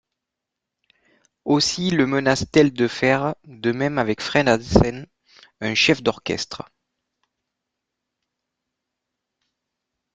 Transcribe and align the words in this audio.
Aussi 1.45 1.91
le 1.91 2.07
menace-t-elle 2.07 2.73
de 2.73 2.87
faire 2.87 3.35
de 3.43 3.71
même 3.71 3.99
avec 3.99 4.19
Fred 4.19 4.49
Hansen, 4.49 5.05
un 5.59 5.75
chef 5.75 6.01
d'orchestre. 6.01 6.67